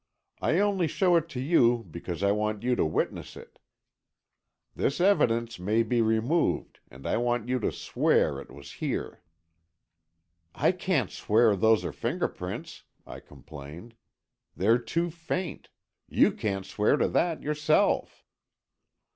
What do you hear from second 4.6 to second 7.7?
This evidence may be removed, and I want you